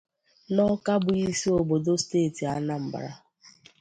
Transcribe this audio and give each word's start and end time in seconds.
n'Awka 0.53 0.93
bụ 1.03 1.11
isi 1.27 1.47
obodo 1.57 1.93
steeti 2.03 2.43
Anambra. 2.55 3.11